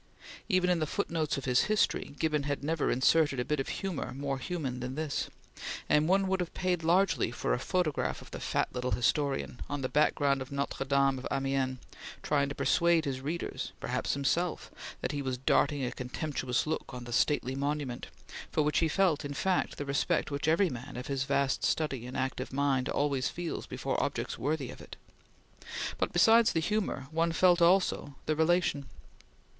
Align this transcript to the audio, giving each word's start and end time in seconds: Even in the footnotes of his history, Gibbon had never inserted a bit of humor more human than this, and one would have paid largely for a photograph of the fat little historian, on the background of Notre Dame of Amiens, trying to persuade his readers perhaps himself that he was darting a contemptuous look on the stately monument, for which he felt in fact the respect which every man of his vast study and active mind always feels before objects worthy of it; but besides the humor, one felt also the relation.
Even 0.49 0.71
in 0.71 0.79
the 0.79 0.87
footnotes 0.87 1.37
of 1.37 1.45
his 1.45 1.65
history, 1.65 2.15
Gibbon 2.17 2.41
had 2.41 2.63
never 2.63 2.89
inserted 2.89 3.39
a 3.39 3.45
bit 3.45 3.59
of 3.59 3.67
humor 3.69 4.15
more 4.15 4.39
human 4.39 4.79
than 4.79 4.95
this, 4.95 5.29
and 5.87 6.07
one 6.09 6.27
would 6.27 6.39
have 6.39 6.55
paid 6.55 6.81
largely 6.83 7.29
for 7.29 7.53
a 7.53 7.59
photograph 7.59 8.19
of 8.19 8.31
the 8.31 8.39
fat 8.39 8.67
little 8.73 8.93
historian, 8.93 9.59
on 9.69 9.81
the 9.81 9.87
background 9.89 10.41
of 10.41 10.51
Notre 10.51 10.85
Dame 10.85 11.19
of 11.19 11.27
Amiens, 11.29 11.77
trying 12.23 12.49
to 12.49 12.55
persuade 12.55 13.05
his 13.05 13.21
readers 13.21 13.73
perhaps 13.79 14.15
himself 14.15 14.71
that 15.01 15.11
he 15.11 15.21
was 15.21 15.37
darting 15.37 15.85
a 15.85 15.91
contemptuous 15.91 16.65
look 16.65 16.91
on 16.95 17.03
the 17.03 17.13
stately 17.13 17.53
monument, 17.53 18.07
for 18.51 18.63
which 18.63 18.79
he 18.79 18.87
felt 18.87 19.23
in 19.23 19.35
fact 19.35 19.77
the 19.77 19.85
respect 19.85 20.31
which 20.31 20.47
every 20.47 20.71
man 20.71 20.97
of 20.97 21.05
his 21.05 21.25
vast 21.25 21.63
study 21.63 22.07
and 22.07 22.17
active 22.17 22.51
mind 22.51 22.89
always 22.89 23.29
feels 23.29 23.67
before 23.67 24.01
objects 24.03 24.35
worthy 24.35 24.71
of 24.71 24.81
it; 24.81 24.95
but 25.99 26.11
besides 26.11 26.53
the 26.53 26.59
humor, 26.59 27.05
one 27.11 27.31
felt 27.31 27.61
also 27.61 28.15
the 28.25 28.35
relation. 28.35 28.87